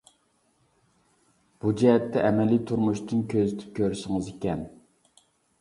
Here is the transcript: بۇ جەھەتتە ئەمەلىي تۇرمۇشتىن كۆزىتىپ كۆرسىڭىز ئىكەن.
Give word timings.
بۇ 1.65 1.75
جەھەتتە 1.83 2.25
ئەمەلىي 2.29 2.63
تۇرمۇشتىن 2.71 3.21
كۆزىتىپ 3.35 3.79
كۆرسىڭىز 3.81 4.31
ئىكەن. 4.33 4.69